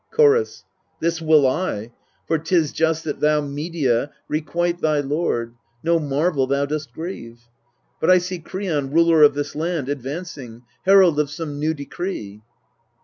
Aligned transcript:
Chorus. 0.09 0.63
This 0.99 1.21
will 1.21 1.45
I; 1.47 1.91
for 2.25 2.39
'tis 2.39 2.71
just 2.71 3.03
that 3.03 3.19
thou, 3.19 3.39
Medea, 3.39 4.09
Requite 4.27 4.81
thy 4.81 4.99
lord: 4.99 5.53
no 5.83 5.99
marvel 5.99 6.47
thou 6.47 6.65
dost 6.65 6.91
grieve. 6.91 7.43
But 7.99 8.09
I 8.09 8.17
see 8.17 8.39
Kreon, 8.39 8.91
ruler 8.91 9.21
of 9.21 9.35
this 9.35 9.55
land, 9.55 9.89
Advancing, 9.89 10.63
herald 10.87 11.19
of 11.19 11.29
some 11.29 11.59
new 11.59 11.75
decree. 11.75 12.41